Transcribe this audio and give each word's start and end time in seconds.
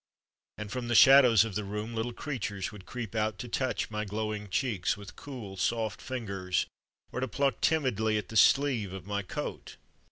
And 0.57 0.71
from 0.71 0.87
the 0.87 0.95
shadows 0.95 1.45
of 1.45 1.53
the 1.53 1.63
room 1.63 1.93
little 1.93 2.11
creatures 2.11 2.71
would 2.71 2.87
creep 2.87 3.13
out 3.13 3.37
to 3.37 3.47
touch 3.47 3.91
my 3.91 4.03
glowing 4.03 4.49
cheeks 4.49 4.97
with 4.97 5.15
cool, 5.15 5.57
soft 5.57 6.01
fingers, 6.01 6.65
or 7.11 7.19
to 7.19 7.27
pluck 7.27 7.61
timidly 7.61 8.17
at 8.17 8.29
the 8.29 8.35
sleeve 8.35 8.93
of 8.93 9.05
my 9.05 9.21
coat. 9.21 9.77